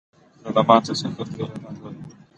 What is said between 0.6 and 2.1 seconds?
ماتو څخه بېره نه لرم.